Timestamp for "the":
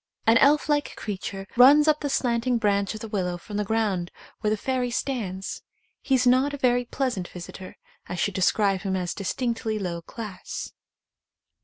1.99-2.09, 3.01-3.07, 3.57-3.63, 4.49-4.57